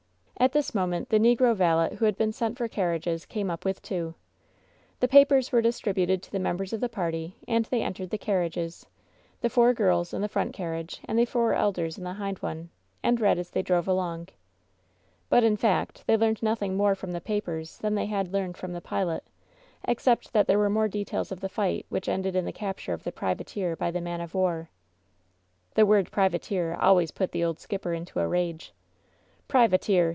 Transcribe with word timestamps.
At 0.41 0.53
this 0.53 0.73
moment 0.73 1.09
the 1.09 1.19
negro 1.19 1.55
valet 1.55 1.97
who 1.97 2.05
had 2.05 2.17
been 2.17 2.31
sent 2.31 2.57
for 2.57 2.67
carriages 2.67 3.27
came 3.27 3.51
up 3.51 3.63
with 3.63 3.79
two. 3.83 4.15
The 4.99 5.07
papers 5.07 5.51
were 5.51 5.61
distributed 5.61 6.23
to 6.23 6.31
the 6.31 6.39
members 6.39 6.73
of 6.73 6.81
the 6.81 6.89
party 6.89 7.35
and 7.47 7.65
they 7.65 7.83
entered 7.83 8.09
the 8.09 8.17
carriages, 8.17 8.87
the 9.41 9.51
four 9.51 9.75
girls 9.75 10.15
in 10.15 10.21
the 10.23 10.27
front 10.27 10.51
carriage, 10.53 10.99
and 11.05 11.19
the 11.19 11.25
four 11.25 11.53
elders 11.53 11.99
in 11.99 12.03
the 12.03 12.13
hind 12.15 12.39
one— 12.39 12.71
and 13.03 13.21
read 13.21 13.37
as 13.37 13.51
they 13.51 13.61
drove 13.61 13.87
along. 13.87 14.29
But, 15.29 15.43
in 15.43 15.57
fact, 15.57 16.07
they 16.07 16.17
learned 16.17 16.41
nothing 16.41 16.75
more 16.75 16.95
from 16.95 17.11
the 17.11 17.21
pa 17.21 17.39
pers 17.39 17.77
than 17.77 17.93
they 17.93 18.07
had 18.07 18.33
learned 18.33 18.57
from 18.57 18.73
the 18.73 18.81
pilot, 18.81 19.23
except 19.83 20.33
that 20.33 20.47
there 20.47 20.57
were 20.57 20.71
more 20.71 20.87
details 20.87 21.31
of 21.31 21.41
the 21.41 21.49
fight 21.49 21.85
which 21.89 22.09
ended 22.09 22.35
in 22.35 22.45
the 22.45 22.51
capture 22.51 22.93
of 22.93 23.03
the 23.03 23.11
privateer 23.11 23.75
by 23.75 23.91
the 23.91 24.01
man 24.01 24.21
of 24.21 24.33
war. 24.33 24.71
This 25.75 25.85
word 25.85 26.09
"privateer'' 26.09 26.81
always 26.81 27.11
put 27.11 27.31
the 27.31 27.43
old 27.43 27.59
skipper 27.59 27.93
into 27.93 28.19
a 28.19 28.27
rage. 28.27 28.73
"Privateer 29.47 30.09